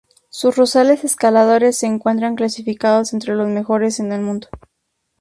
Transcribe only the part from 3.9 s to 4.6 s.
en el mundo.